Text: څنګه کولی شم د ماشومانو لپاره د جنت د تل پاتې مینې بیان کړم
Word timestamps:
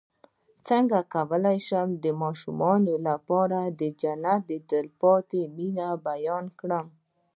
څنګه 0.67 0.97
کولی 1.13 1.57
شم 1.67 1.87
د 2.03 2.05
ماشومانو 2.21 2.93
لپاره 3.07 3.59
د 3.79 3.81
جنت 4.01 4.41
د 4.49 4.51
تل 4.69 4.85
پاتې 5.01 5.41
مینې 5.55 5.89
بیان 6.07 6.45
کړم 6.59 6.85